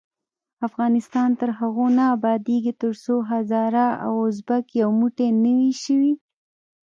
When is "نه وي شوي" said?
5.43-6.13